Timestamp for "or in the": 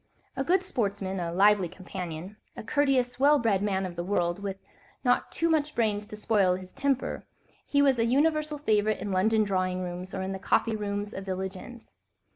10.15-10.39